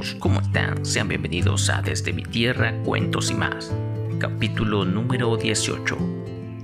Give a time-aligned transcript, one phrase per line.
[0.00, 0.84] amigos, ¿cómo están?
[0.84, 3.70] Sean bienvenidos a Desde mi Tierra, Cuentos y más,
[4.18, 5.96] capítulo número 18.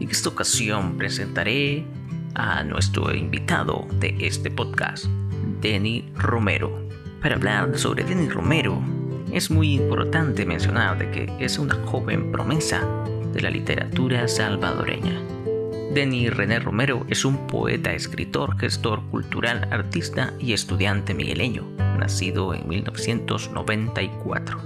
[0.00, 1.84] En esta ocasión presentaré
[2.34, 5.04] a nuestro invitado de este podcast,
[5.60, 6.88] Denny Romero.
[7.20, 8.82] Para hablar sobre Denny Romero,
[9.30, 12.88] es muy importante mencionar de que es una joven promesa
[13.34, 15.35] de la literatura salvadoreña.
[15.96, 21.64] Denny René Romero es un poeta, escritor, gestor cultural, artista y estudiante migueleño
[21.98, 24.60] nacido en 1994.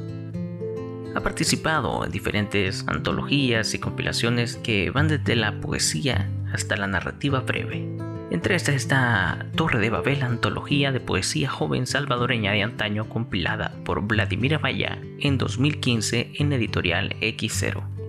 [1.14, 7.38] Ha participado en diferentes antologías y compilaciones que van desde la poesía hasta la narrativa
[7.38, 7.86] breve.
[8.32, 14.04] Entre estas está Torre de Babel, antología de poesía joven salvadoreña de antaño compilada por
[14.04, 17.99] Vladimir Amaya en 2015 en editorial X0.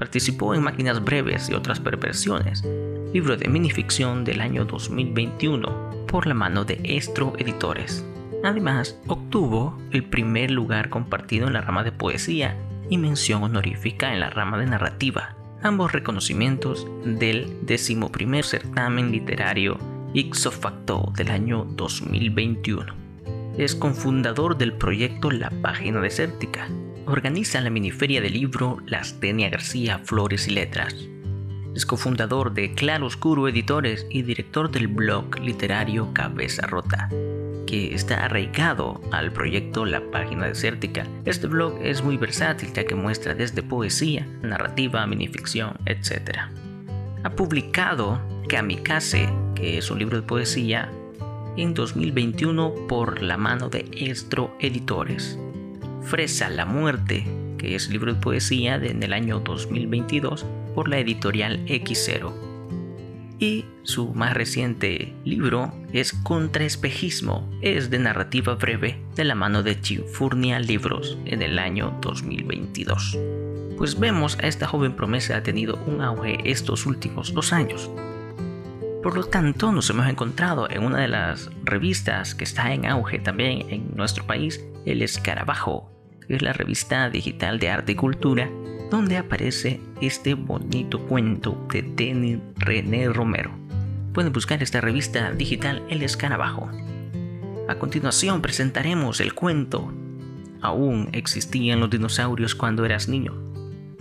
[0.00, 2.64] Participó en Máquinas Breves y otras perversiones,
[3.12, 8.02] libro de minificción del año 2021 por la mano de Estro Editores.
[8.42, 12.56] Además, obtuvo el primer lugar compartido en la rama de poesía
[12.88, 19.76] y mención honorífica en la rama de narrativa, ambos reconocimientos del decimoprimer certamen literario
[20.14, 22.94] Ixo Facto del año 2021.
[23.58, 26.70] Es cofundador del proyecto La Página Desértica.
[27.10, 30.94] Organiza la miniferia del libro Las Tenia García Flores y Letras.
[31.74, 37.08] Es cofundador de Claro Oscuro Editores y director del blog literario Cabeza Rota
[37.66, 41.04] que está arraigado al proyecto La Página Desértica.
[41.24, 46.38] Este blog es muy versátil ya que muestra desde poesía, narrativa, minificción, etc.
[47.24, 50.92] Ha publicado Kamikaze, que es un libro de poesía,
[51.56, 55.36] en 2021 por la mano de Estro Editores.
[56.02, 57.26] Fresa la Muerte,
[57.58, 62.50] que es libro de poesía en el año 2022 por la editorial X0
[63.40, 69.80] y su más reciente libro es Contraespejismo, es de narrativa breve de la mano de
[69.80, 73.18] Chinfurnia Libros en el año 2022.
[73.78, 77.90] Pues vemos a esta joven promesa ha tenido un auge estos últimos dos años.
[79.02, 83.18] Por lo tanto, nos hemos encontrado en una de las revistas que está en auge
[83.18, 85.90] también en nuestro país, El Escarabajo,
[86.26, 88.50] que es la revista digital de arte y cultura
[88.90, 93.52] donde aparece este bonito cuento de Denis René Romero.
[94.12, 96.68] Pueden buscar esta revista digital El Escarabajo.
[97.68, 99.94] A continuación presentaremos el cuento
[100.62, 103.32] Aún existían los dinosaurios cuando eras niño,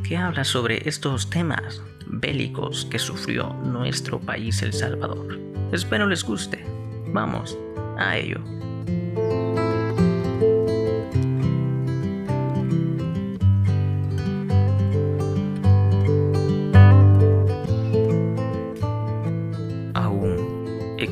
[0.03, 5.39] que habla sobre estos temas bélicos que sufrió nuestro país El Salvador.
[5.71, 6.65] Espero les guste.
[7.07, 7.57] Vamos
[7.97, 8.41] a ello.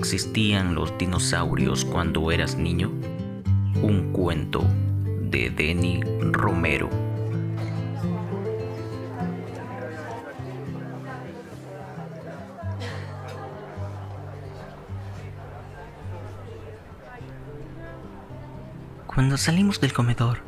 [0.08, 2.92] existían los dinosaurios cuando eras niño?
[3.82, 4.64] Un cuento
[5.22, 6.90] de Denny Romero.
[19.18, 20.44] Cuando salimos del comedor,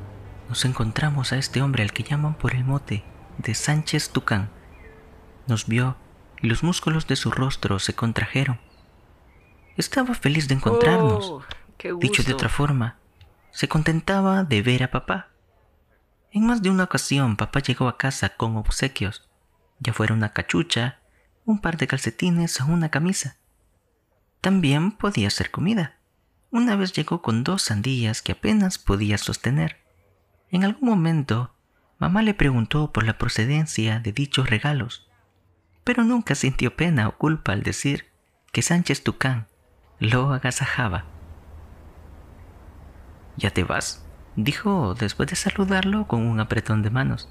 [0.47, 3.03] nos encontramos a este hombre al que llaman por el mote
[3.39, 4.51] de Sánchez Tucán.
[5.47, 5.97] Nos vio
[6.39, 8.59] y los músculos de su rostro se contrajeron
[9.75, 11.31] estaba feliz de encontrarnos.
[11.31, 11.43] Oh,
[11.99, 12.99] Dicho de otra forma,
[13.49, 15.29] se contentaba de ver a papá.
[16.31, 19.27] En más de una ocasión, papá llegó a casa con obsequios,
[19.79, 20.99] ya fuera una cachucha,
[21.43, 23.37] un par de calcetines o una camisa.
[24.41, 25.98] También podía ser comida.
[26.51, 29.77] Una vez llegó con dos sandías que apenas podía sostener.
[30.49, 31.53] En algún momento,
[31.99, 35.07] mamá le preguntó por la procedencia de dichos regalos,
[35.83, 38.07] pero nunca sintió pena o culpa al decir
[38.51, 39.47] que Sánchez Tucán
[39.99, 41.05] lo agasajaba.
[43.37, 44.05] ¿Ya te vas?
[44.35, 47.29] dijo después de saludarlo con un apretón de manos.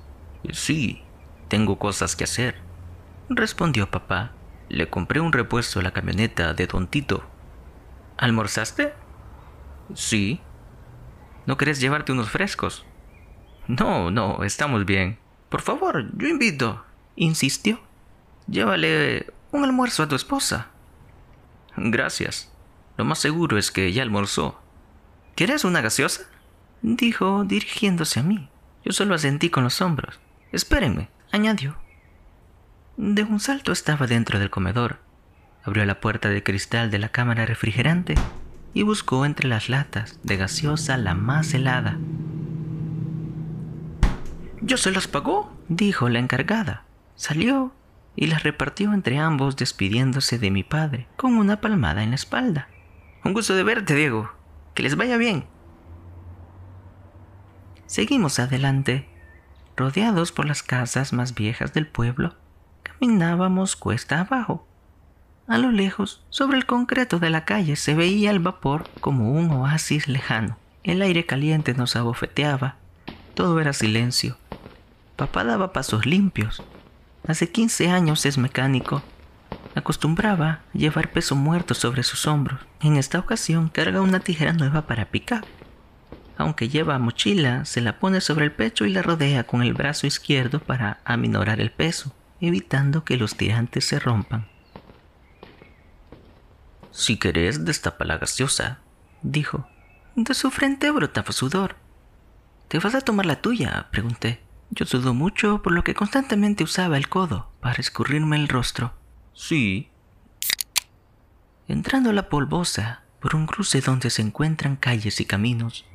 [0.53, 1.03] Sí,
[1.49, 2.61] tengo cosas que hacer,
[3.29, 4.33] respondió papá.
[4.69, 7.25] Le compré un repuesto a la camioneta de Don Tito.
[8.17, 8.93] ¿Almorzaste?
[9.95, 10.41] Sí.
[11.47, 12.85] ¿No querés llevarte unos frescos?
[13.67, 15.19] No, no, estamos bien.
[15.49, 16.85] Por favor, yo invito,
[17.17, 17.81] insistió.
[18.47, 20.69] Llévale un almuerzo a tu esposa.
[21.77, 22.53] Gracias.
[22.97, 24.61] Lo más seguro es que ya almorzó.
[25.35, 26.23] ¿Quieres una gaseosa?
[26.83, 28.49] dijo dirigiéndose a mí.
[28.85, 30.19] Yo solo asentí con los hombros.
[30.53, 31.77] Espérenme, añadió.
[32.97, 34.99] De un salto estaba dentro del comedor.
[35.63, 38.15] Abrió la puerta de cristal de la cámara refrigerante
[38.79, 41.99] y buscó entre las latas de gaseosa la más helada.
[44.61, 45.53] ¿Ya se las pagó?
[45.69, 46.85] dijo la encargada.
[47.17, 47.73] Salió
[48.15, 52.69] y las repartió entre ambos despidiéndose de mi padre con una palmada en la espalda.
[53.25, 54.31] Un gusto de verte, Diego.
[54.75, 55.45] Que les vaya bien.
[57.87, 59.09] Seguimos adelante.
[59.77, 62.37] Rodeados por las casas más viejas del pueblo,
[62.85, 64.68] caminábamos cuesta abajo.
[65.49, 69.51] A lo lejos, sobre el concreto de la calle, se veía el vapor como un
[69.51, 70.59] oasis lejano.
[70.85, 72.77] El aire caliente nos abofeteaba.
[73.33, 74.37] Todo era silencio.
[75.17, 76.63] Papá daba pasos limpios.
[77.27, 79.03] Hace 15 años es mecánico.
[79.75, 82.61] Acostumbraba llevar peso muerto sobre sus hombros.
[82.83, 85.47] En esta ocasión carga una tijera nueva para picar.
[86.37, 90.07] Aunque lleva mochila, se la pone sobre el pecho y la rodea con el brazo
[90.07, 94.47] izquierdo para aminorar el peso, evitando que los tirantes se rompan.
[96.99, 98.81] Si querés, destapa la gaseosa,
[99.23, 99.69] dijo.
[100.17, 101.77] De su frente brotaba sudor.
[102.67, 103.87] ¿Te vas a tomar la tuya?
[103.93, 104.43] pregunté.
[104.71, 108.95] Yo sudo mucho, por lo que constantemente usaba el codo para escurrirme el rostro.
[109.33, 109.93] Sí.
[111.69, 115.87] Entrando a la polvosa, por un cruce donde se encuentran calles y caminos,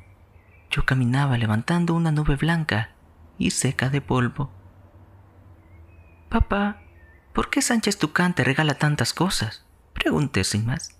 [0.70, 2.92] yo caminaba levantando una nube blanca
[3.36, 4.50] y seca de polvo.
[6.30, 6.80] Papá,
[7.34, 9.66] ¿por qué Sánchez Tucán te regala tantas cosas?
[10.04, 10.90] Pregunté sin más.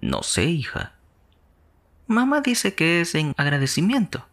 [0.00, 0.92] No sé, hija.
[2.06, 4.24] Mamá dice que es en agradecimiento.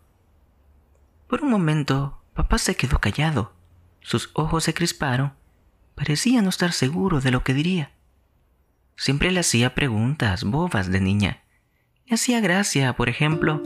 [1.27, 3.53] Por un momento, papá se quedó callado.
[4.01, 5.33] Sus ojos se crisparon.
[5.95, 7.91] Parecía no estar seguro de lo que diría.
[8.97, 11.41] Siempre le hacía preguntas bobas de niña.
[12.05, 13.63] Le hacía gracia, por ejemplo,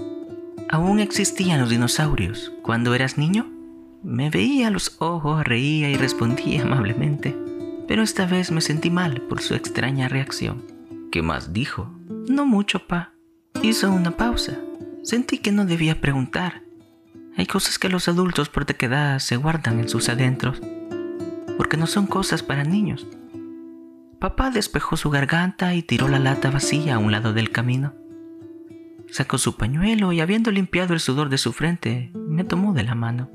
[0.72, 3.51] ¿aún existían los dinosaurios cuando eras niño?
[4.01, 7.49] Me veía a los ojos, reía y respondía amablemente
[7.89, 10.63] pero esta vez me sentí mal por su extraña reacción.
[11.12, 11.91] ¿Qué más dijo?
[12.30, 13.13] No mucho, pa.
[13.63, 14.59] Hizo una pausa.
[15.01, 16.62] Sentí que no debía preguntar.
[17.36, 20.62] Hay cosas que los adultos por quedad se guardan en sus adentros,
[21.57, 23.07] porque no son cosas para niños.
[24.19, 27.95] Papá despejó su garganta y tiró la lata vacía a un lado del camino.
[29.09, 32.94] Sacó su pañuelo y habiendo limpiado el sudor de su frente, me tomó de la
[32.94, 33.31] mano.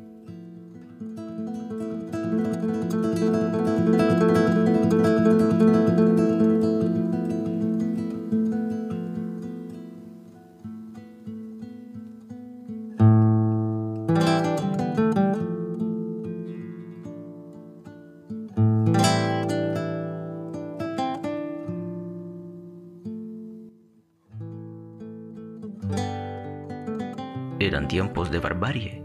[27.95, 29.05] Tiempos de barbarie.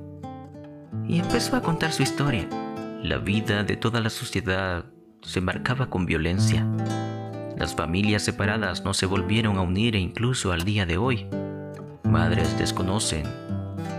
[1.07, 2.49] Y empezó a contar su historia.
[3.03, 4.83] La vida de toda la sociedad
[5.21, 6.67] se marcaba con violencia.
[7.55, 11.27] Las familias separadas no se volvieron a unir e incluso al día de hoy.
[12.03, 13.25] Madres desconocen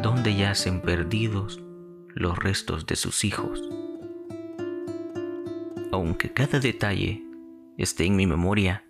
[0.03, 1.61] dónde yacen perdidos
[2.09, 3.63] los restos de sus hijos.
[5.93, 7.23] Aunque cada detalle
[7.79, 8.85] esté en mi memoria,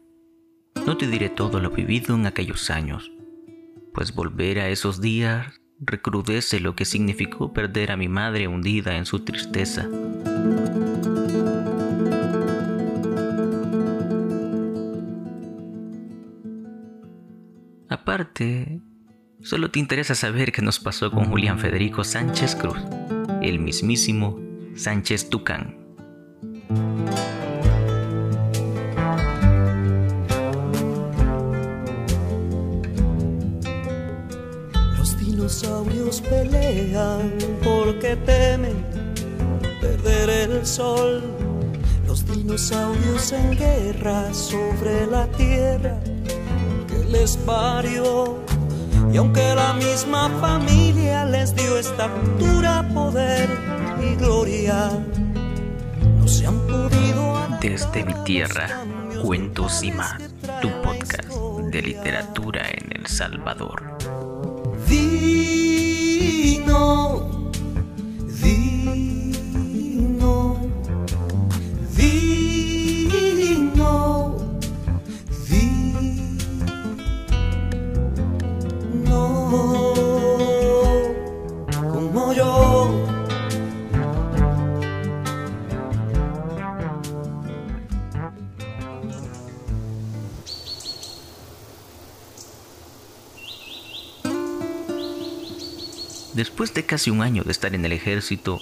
[0.86, 3.12] no te diré todo lo vivido en aquellos años,
[3.92, 9.06] pues volver a esos días recrudece lo que significó perder a mi madre hundida en
[9.06, 9.88] su tristeza.
[17.88, 18.80] Aparte,
[19.40, 22.78] solo te interesa saber qué nos pasó con Julián Federico Sánchez Cruz,
[23.42, 24.38] el mismísimo
[24.74, 25.79] Sánchez Tucán.
[35.50, 37.32] Dinosaurios pelean
[37.64, 38.84] porque temen
[39.80, 41.22] perder el sol.
[42.06, 45.98] Los dinosaurios en guerra sobre la tierra
[46.86, 48.38] que les parió.
[49.12, 53.48] Y aunque la misma familia les dio estatura, poder
[54.00, 54.88] y gloria,
[56.20, 57.48] no se han podido.
[57.60, 58.84] Desde mi tierra,
[59.20, 60.22] cuentos y más,
[60.62, 61.28] tu podcast
[61.72, 63.89] de literatura en El Salvador.
[64.90, 66.66] Vino,
[96.90, 98.58] casi un año de estar en el ejército,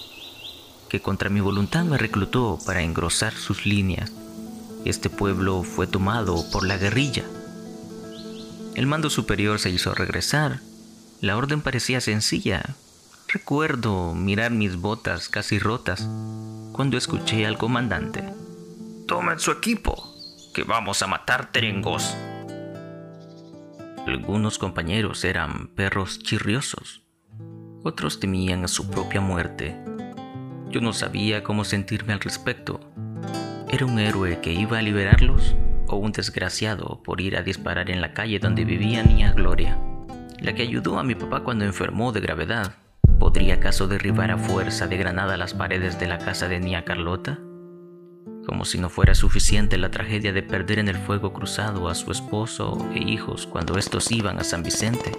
[0.91, 4.13] que contra mi voluntad me reclutó para engrosar sus líneas,
[4.85, 7.25] este pueblo fue tomado por la guerrilla.
[8.75, 10.61] El mando superior se hizo regresar.
[11.23, 12.77] La orden parecía sencilla.
[13.29, 16.07] Recuerdo mirar mis botas casi rotas
[16.73, 18.25] cuando escuché al comandante.
[19.07, 20.15] Tomen su equipo,
[20.53, 22.15] que vamos a matar terengos.
[24.07, 27.08] Algunos compañeros eran perros chirriosos
[27.85, 29.77] Otros temían a su propia muerte.
[30.71, 32.81] Yo no sabía cómo sentirme al respecto.
[33.71, 35.55] ¿Era un héroe que iba a liberarlos
[35.87, 39.79] o un desgraciado por ir a disparar en la calle donde vivía Nia Gloria,
[40.41, 42.75] la que ayudó a mi papá cuando enfermó de gravedad?
[43.19, 47.39] ¿Podría acaso derribar a fuerza de granada las paredes de la casa de Nia Carlota?
[48.47, 52.11] Como si no fuera suficiente la tragedia de perder en el fuego cruzado a su
[52.11, 55.13] esposo e hijos cuando estos iban a San Vicente.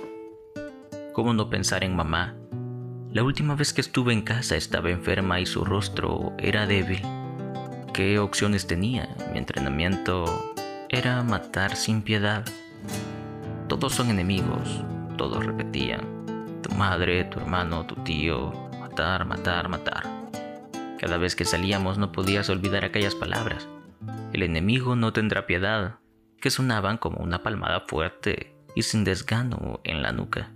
[1.13, 2.35] ¿Cómo no pensar en mamá?
[3.11, 7.01] La última vez que estuve en casa estaba enferma y su rostro era débil.
[7.91, 9.09] ¿Qué opciones tenía?
[9.31, 10.53] Mi entrenamiento
[10.89, 12.45] era matar sin piedad.
[13.67, 14.83] Todos son enemigos,
[15.17, 16.01] todos repetían
[16.61, 20.03] tu madre, tu hermano, tu tío, matar, matar, matar.
[20.99, 23.67] Cada vez que salíamos no podías olvidar aquellas palabras.
[24.33, 25.95] El enemigo no tendrá piedad,
[26.39, 30.51] que sonaban como una palmada fuerte y sin desgano en la nuca.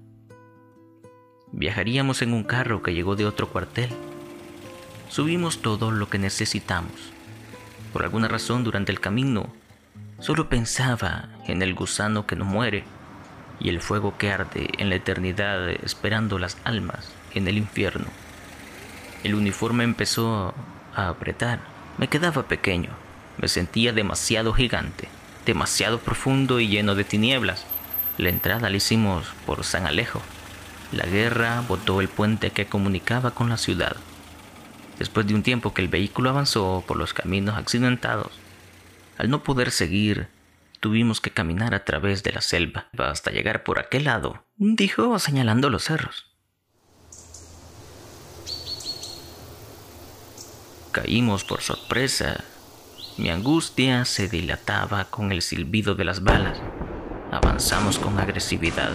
[1.56, 3.90] Viajaríamos en un carro que llegó de otro cuartel.
[5.08, 7.14] Subimos todo lo que necesitamos.
[7.94, 9.54] Por alguna razón durante el camino,
[10.20, 12.86] solo pensaba en el gusano que no muere
[13.60, 18.08] y el fuego que arde en la eternidad esperando las almas en el infierno.
[19.24, 20.56] El uniforme empezó
[20.96, 21.60] a apretar.
[22.00, 22.90] Me quedaba pequeño.
[23.38, 25.08] Me sentía demasiado gigante,
[25.46, 27.68] demasiado profundo y lleno de tinieblas.
[28.18, 30.20] La entrada la hicimos por San Alejo.
[30.94, 33.96] La guerra botó el puente que comunicaba con la ciudad.
[35.00, 38.32] Después de un tiempo que el vehículo avanzó por los caminos accidentados,
[39.18, 40.28] al no poder seguir,
[40.84, 45.70] Tuvimos que caminar a través de la selva hasta llegar por aquel lado, dijo señalando
[45.70, 46.26] los cerros.
[50.92, 52.44] Caímos por sorpresa.
[53.18, 56.60] Mi angustia se dilataba con el silbido de las balas.
[57.32, 58.92] Avanzamos con agresividad.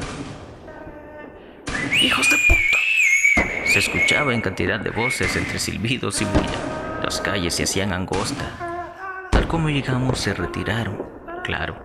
[1.95, 3.65] ¡Hijos de puta!
[3.67, 7.01] Se escuchaba en cantidad de voces entre silbidos y bulla.
[7.03, 9.29] Las calles se hacían angosta.
[9.31, 11.03] Tal como llegamos se retiraron
[11.45, 11.83] claro.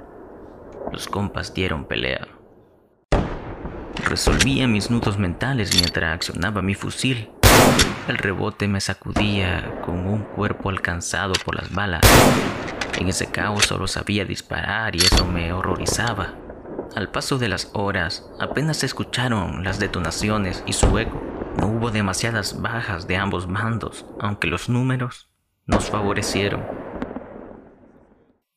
[0.92, 2.28] Los compas dieron pelea.
[4.06, 7.30] Resolvía mis nudos mentales mientras accionaba mi fusil.
[8.08, 12.02] El rebote me sacudía con un cuerpo alcanzado por las balas.
[13.00, 16.34] En ese caos solo sabía disparar y eso me horrorizaba.
[16.96, 21.20] Al paso de las horas, apenas se escucharon las detonaciones y su eco.
[21.60, 25.30] No hubo demasiadas bajas de ambos bandos, aunque los números
[25.66, 26.64] nos favorecieron.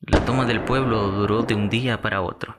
[0.00, 2.56] La toma del pueblo duró de un día para otro,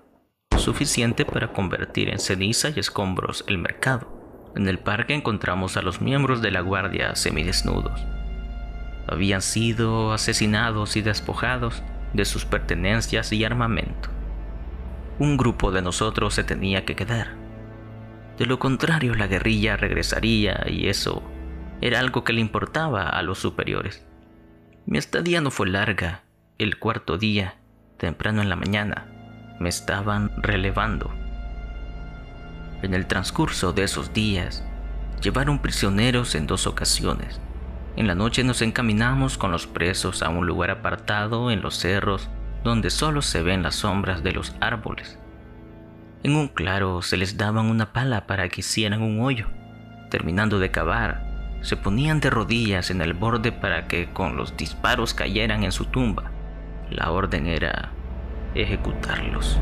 [0.58, 4.52] suficiente para convertir en ceniza y escombros el mercado.
[4.56, 8.04] En el parque encontramos a los miembros de la guardia semidesnudos.
[9.08, 14.17] Habían sido asesinados y despojados de sus pertenencias y armamento.
[15.20, 17.36] Un grupo de nosotros se tenía que quedar.
[18.38, 21.24] De lo contrario, la guerrilla regresaría y eso
[21.82, 24.06] era algo que le importaba a los superiores.
[24.86, 26.24] Mi estadía no fue larga
[26.60, 27.56] el cuarto día,
[27.98, 29.08] temprano en la mañana,
[29.60, 31.12] me estaban relevando.
[32.84, 34.64] En el transcurso de esos días,
[35.22, 37.42] llevaron prisioneros en dos ocasiones.
[37.96, 42.30] En la noche nos encaminamos con los presos a un lugar apartado en los cerros
[42.68, 45.18] donde solo se ven las sombras de los árboles.
[46.24, 49.48] En un claro se les daban una pala para que hicieran un hoyo.
[50.10, 55.14] Terminando de cavar, se ponían de rodillas en el borde para que con los disparos
[55.14, 56.32] cayeran en su tumba.
[56.90, 57.92] La orden era
[58.54, 59.58] ejecutarlos.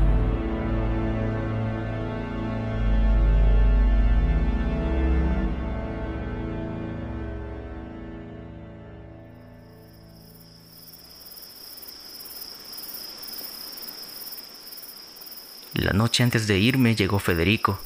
[15.76, 17.78] La noche antes de irme llegó Federico.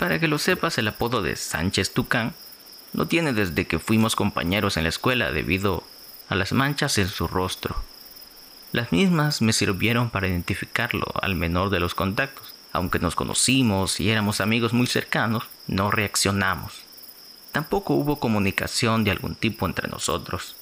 [0.00, 2.34] Para que lo sepas, el apodo de Sánchez Tucán
[2.92, 5.84] lo tiene desde que fuimos compañeros en la escuela debido
[6.28, 7.76] a las manchas en su rostro.
[8.72, 12.52] Las mismas me sirvieron para identificarlo al menor de los contactos.
[12.72, 16.80] Aunque nos conocimos y éramos amigos muy cercanos, no reaccionamos.
[17.52, 20.56] Tampoco hubo comunicación de algún tipo entre nosotros.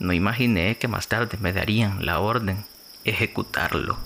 [0.00, 2.64] No imaginé que más tarde me darían la orden
[3.04, 3.96] ejecutarlo.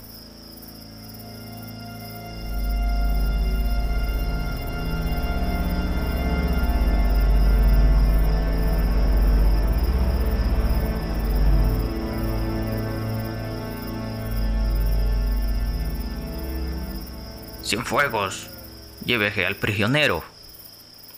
[17.79, 18.49] Fuegos,
[19.05, 20.25] llévese al prisionero,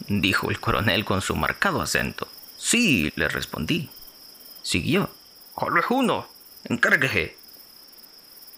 [0.06, 2.28] dijo el coronel con su marcado acento.
[2.59, 3.88] Sí, le respondí.
[4.62, 5.11] Siguió.
[5.90, 6.28] uno,
[6.64, 7.37] encárguese.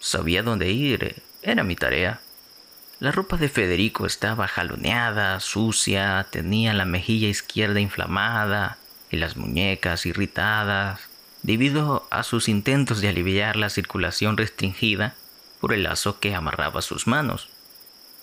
[0.00, 2.20] Sabía dónde ir, era mi tarea.
[3.00, 8.78] La ropa de Federico estaba jaloneada, sucia, tenía la mejilla izquierda inflamada
[9.10, 11.00] y las muñecas irritadas
[11.42, 15.14] debido a sus intentos de aliviar la circulación restringida
[15.60, 17.48] por el lazo que amarraba sus manos.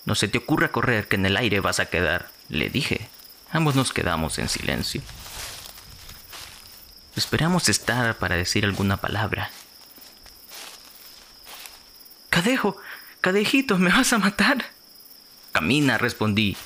[0.04, 3.08] No se te ocurra correr que en el aire vas a quedar, le dije.
[3.50, 5.02] Ambos nos quedamos en silencio.
[7.14, 9.50] Esperamos estar para decir alguna palabra.
[12.30, 12.78] Cadejo,
[13.20, 14.64] cadejito, ¿me vas a matar?
[15.52, 16.56] Camina, respondí.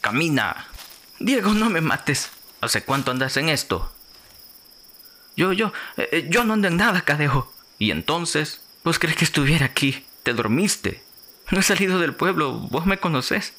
[0.00, 0.66] Camina.
[1.18, 2.30] Diego, no me mates.
[2.60, 3.92] ¿Hace cuánto andas en esto?
[5.36, 7.52] Yo, yo, eh, eh, yo no ando en nada, cadejo.
[7.78, 8.60] ¿Y entonces?
[8.84, 10.06] ¿Vos crees que estuviera aquí?
[10.22, 11.02] ¿Te dormiste?
[11.50, 13.54] No he salido del pueblo, vos me conocés.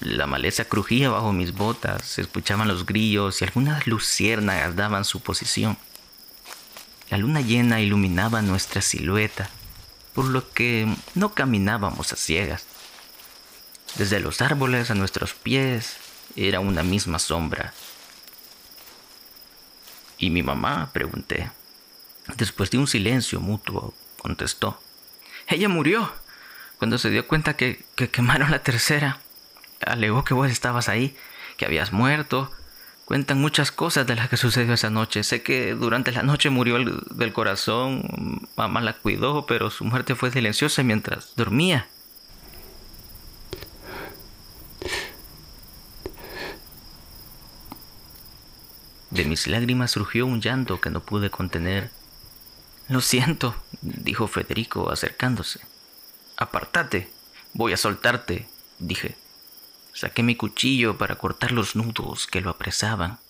[0.00, 5.20] La maleza crujía bajo mis botas, se escuchaban los grillos y algunas luciérnagas daban su
[5.20, 5.76] posición.
[7.10, 9.50] La luna llena iluminaba nuestra silueta,
[10.14, 12.64] por lo que no caminábamos a ciegas.
[13.96, 15.96] Desde los árboles a nuestros pies
[16.34, 17.74] era una misma sombra.
[20.16, 20.90] ¿Y mi mamá?
[20.94, 21.50] pregunté.
[22.36, 24.80] Después de un silencio mutuo, contestó.
[25.46, 26.12] Ella murió.
[26.78, 29.18] Cuando se dio cuenta que, que quemaron la tercera,
[29.84, 31.16] alegó que vos estabas ahí,
[31.56, 32.50] que habías muerto.
[33.04, 35.24] Cuentan muchas cosas de las que sucedió esa noche.
[35.24, 40.14] Sé que durante la noche murió el, del corazón, mamá la cuidó, pero su muerte
[40.14, 41.88] fue silenciosa mientras dormía.
[49.10, 51.90] De mis lágrimas surgió un llanto que no pude contener.
[52.90, 55.60] Lo siento, dijo Federico acercándose.
[56.36, 57.08] Apartate,
[57.52, 58.48] voy a soltarte,
[58.80, 59.16] dije.
[59.92, 63.20] Saqué mi cuchillo para cortar los nudos que lo apresaban.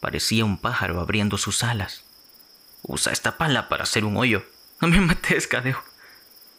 [0.00, 2.04] Parecía un pájaro abriendo sus alas.
[2.82, 4.44] Usa esta pala para hacer un hoyo.
[4.82, 5.82] No me mates, cadejo.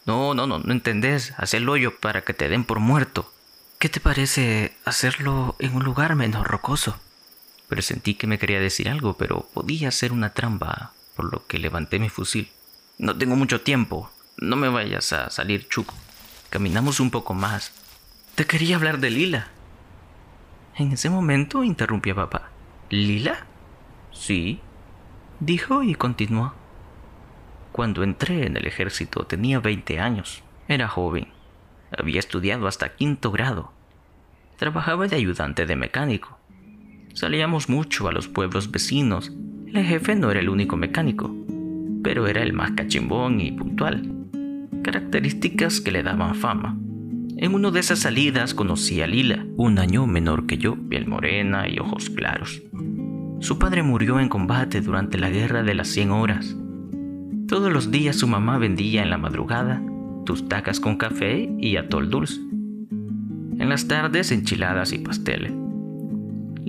[0.04, 1.34] No, no, no, no entendés.
[1.36, 3.32] Haz el hoyo para que te den por muerto.
[3.78, 6.98] ¿Qué te parece hacerlo en un lugar menos rocoso?
[7.68, 11.98] Presentí que me quería decir algo, pero podía ser una trampa, por lo que levanté
[11.98, 12.50] mi fusil.
[12.98, 14.10] No tengo mucho tiempo.
[14.36, 15.94] No me vayas a salir chuco.
[16.50, 17.72] Caminamos un poco más.
[18.34, 19.48] Te quería hablar de Lila.
[20.76, 22.50] En ese momento interrumpió papá.
[22.90, 23.46] ¿Lila?
[24.12, 24.60] Sí,
[25.40, 26.54] dijo y continuó.
[27.72, 30.42] Cuando entré en el ejército tenía 20 años.
[30.68, 31.28] Era joven.
[31.96, 33.72] Había estudiado hasta quinto grado.
[34.56, 36.38] Trabajaba de ayudante de mecánico.
[37.14, 39.32] Salíamos mucho a los pueblos vecinos.
[39.72, 41.34] El jefe no era el único mecánico,
[42.02, 44.26] pero era el más cachimbón y puntual.
[44.82, 46.78] Características que le daban fama.
[47.38, 51.68] En una de esas salidas conocí a Lila, un año menor que yo, piel morena
[51.70, 52.62] y ojos claros.
[53.40, 56.54] Su padre murió en combate durante la guerra de las 100 horas.
[57.48, 59.82] Todos los días su mamá vendía en la madrugada
[60.26, 62.40] tus tacas con café y atol dulce.
[63.58, 65.61] En las tardes enchiladas y pasteles.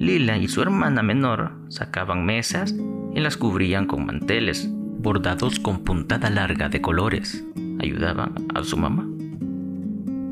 [0.03, 2.75] Lila y su hermana menor sacaban mesas
[3.15, 7.45] y las cubrían con manteles bordados con puntada larga de colores.
[7.79, 9.07] Ayudaban a su mamá.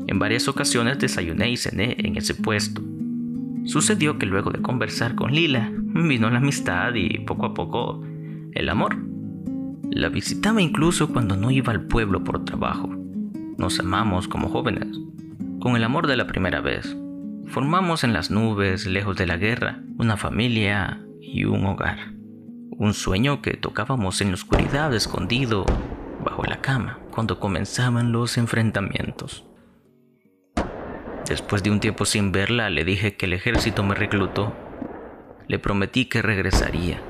[0.08, 2.82] En varias ocasiones desayuné y cené en ese puesto.
[3.64, 8.02] Sucedió que luego de conversar con Lila, vino la amistad y poco a poco
[8.52, 8.98] el amor.
[9.90, 12.90] La visitaba incluso cuando no iba al pueblo por trabajo.
[13.56, 14.88] Nos amamos como jóvenes,
[15.60, 16.94] con el amor de la primera vez.
[17.52, 21.98] Formamos en las nubes, lejos de la guerra, una familia y un hogar.
[22.70, 25.66] Un sueño que tocábamos en la oscuridad escondido
[26.24, 29.44] bajo la cama cuando comenzaban los enfrentamientos.
[31.28, 34.56] Después de un tiempo sin verla, le dije que el ejército me reclutó.
[35.46, 37.02] Le prometí que regresaría,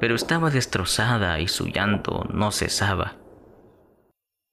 [0.00, 3.18] pero estaba destrozada y su llanto no cesaba.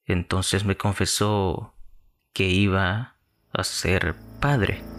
[0.04, 1.74] Entonces me confesó
[2.32, 3.16] que iba
[3.52, 4.91] a ser padre.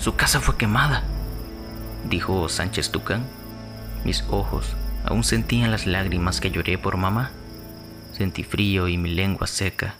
[0.00, 1.02] Su casa fue quemada,
[2.08, 3.26] dijo Sánchez Tucán.
[4.04, 7.32] Mis ojos aún sentían las lágrimas que lloré por mamá.
[8.16, 9.96] Sentí frío y mi lengua seca.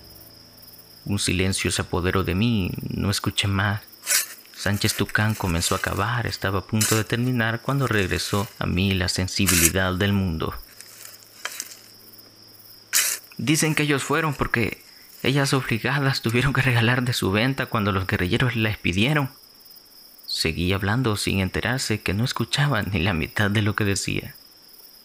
[1.04, 3.82] Un silencio se apoderó de mí, no escuché más.
[4.56, 9.08] Sánchez Tucán comenzó a acabar, estaba a punto de terminar cuando regresó a mí la
[9.08, 10.54] sensibilidad del mundo.
[13.36, 14.82] Dicen que ellos fueron porque
[15.22, 19.30] ellas obligadas tuvieron que regalar de su venta cuando los guerrilleros las pidieron.
[20.28, 24.34] Seguí hablando sin enterarse que no escuchaba ni la mitad de lo que decía.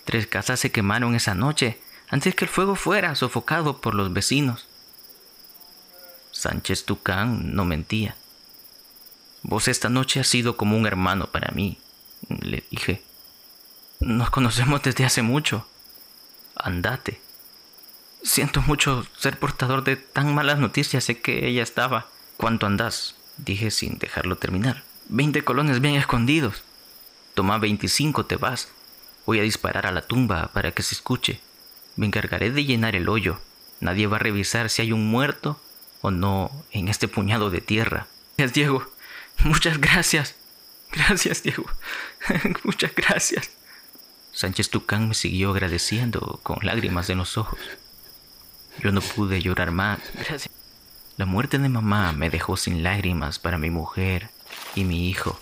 [0.03, 4.67] Tres casas se quemaron esa noche antes que el fuego fuera sofocado por los vecinos.
[6.31, 8.17] Sánchez Tucán no mentía.
[9.43, 11.77] Vos esta noche has sido como un hermano para mí,
[12.27, 13.01] le dije.
[14.01, 15.65] Nos conocemos desde hace mucho.
[16.55, 17.21] Andate.
[18.23, 21.05] Siento mucho ser portador de tan malas noticias.
[21.05, 22.07] Sé que ella estaba.
[22.35, 23.15] ¿Cuánto andás?
[23.37, 24.83] Dije sin dejarlo terminar.
[25.09, 26.63] Veinte colones bien escondidos.
[27.33, 28.69] Toma veinticinco, te vas.
[29.25, 31.39] Voy a disparar a la tumba para que se escuche.
[31.95, 33.39] Me encargaré de llenar el hoyo.
[33.79, 35.59] Nadie va a revisar si hay un muerto
[36.01, 38.07] o no en este puñado de tierra.
[38.37, 38.85] Gracias, Diego.
[39.43, 40.35] Muchas gracias.
[40.91, 41.65] Gracias, Diego.
[42.63, 43.51] Muchas gracias.
[44.31, 47.59] Sánchez Tucán me siguió agradeciendo con lágrimas en los ojos.
[48.79, 49.99] Yo no pude llorar más.
[50.13, 50.49] Gracias.
[51.17, 54.29] La muerte de mamá me dejó sin lágrimas para mi mujer
[54.75, 55.39] y mi hijo.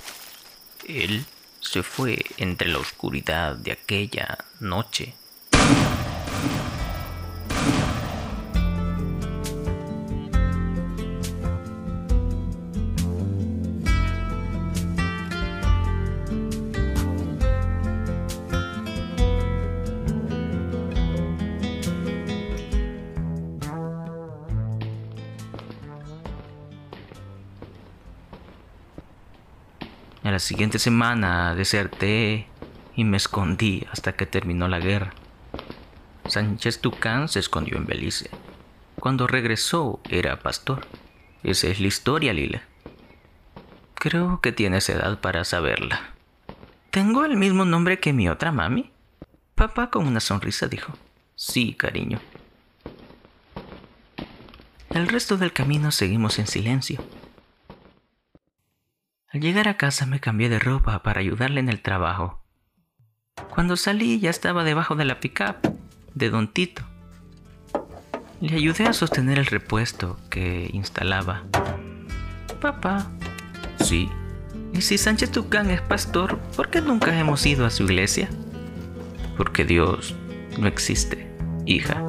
[0.88, 1.26] Él
[1.60, 5.13] se fue entre la oscuridad de aquella noche.
[30.32, 32.48] La siguiente semana deserté
[32.96, 35.13] y me escondí hasta que terminó la guerra.
[36.26, 38.30] Sánchez Tucán se escondió en Belice.
[38.98, 40.88] Cuando regresó era pastor.
[41.44, 42.62] Esa es la historia, Lila.
[43.96, 46.13] Creo que tienes edad para saberla.
[46.91, 48.89] ¿Tengo el mismo nombre que mi otra mami?
[49.56, 50.94] Papá con una sonrisa dijo.
[51.36, 52.22] Sí, cariño.
[54.91, 57.04] El resto del camino seguimos en silencio.
[59.41, 62.43] Al llegar a casa me cambié de ropa para ayudarle en el trabajo.
[63.49, 65.56] Cuando salí ya estaba debajo de la pickup
[66.13, 66.84] de Don Tito.
[68.39, 71.41] Le ayudé a sostener el repuesto que instalaba.
[72.62, 73.10] Papá.
[73.80, 74.12] Sí.
[74.73, 78.30] ¿Y si Sánchez Tucán es pastor, por qué nunca hemos ido a su iglesia?
[79.38, 80.13] Porque Dios
[80.60, 82.01] no existe, hija.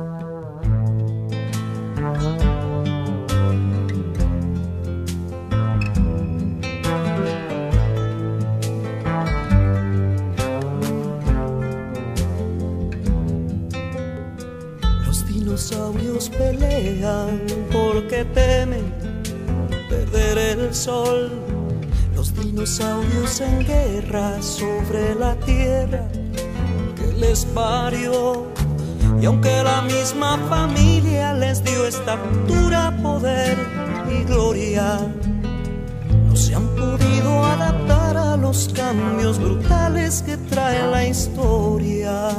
[20.74, 21.30] Sol.
[22.14, 26.08] Los dinosaurios en guerra sobre la tierra
[26.96, 28.46] que les parió.
[29.20, 33.56] Y aunque la misma familia les dio estatura, poder
[34.10, 34.98] y gloria,
[36.28, 42.30] no se han podido adaptar a los cambios brutales que trae la historia.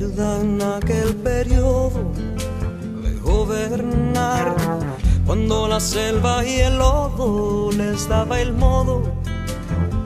[0.00, 2.10] Recuerdan aquel periodo
[3.02, 4.56] de gobernar,
[5.26, 9.02] cuando la selva y el lodo les daba el modo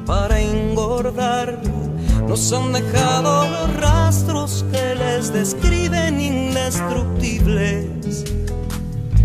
[0.05, 1.61] para engordar.
[2.27, 8.25] Nos han dejado los rastros que les describen indestructibles.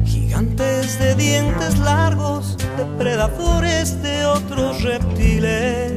[0.06, 5.89] Gigantes de dientes largos, depredadores de otros reptiles.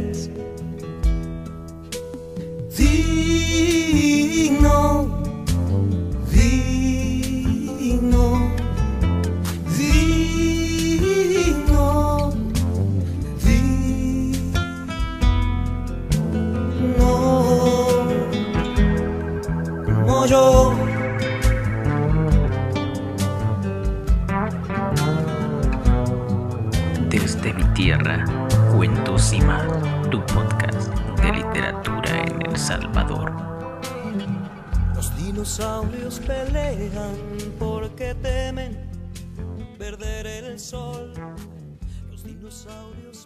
[42.82, 43.21] Perder